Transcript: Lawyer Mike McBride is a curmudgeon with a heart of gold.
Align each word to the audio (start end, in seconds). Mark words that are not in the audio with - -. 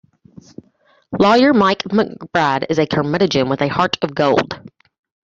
Lawyer 1.19 1.53
Mike 1.53 1.83
McBride 1.83 2.65
is 2.71 2.79
a 2.79 2.87
curmudgeon 2.87 3.49
with 3.49 3.61
a 3.61 3.67
heart 3.67 3.97
of 4.01 4.15
gold. 4.15 4.59